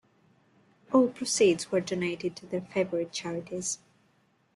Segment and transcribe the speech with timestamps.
[0.91, 3.77] All proceeds were donated to their favorite charities.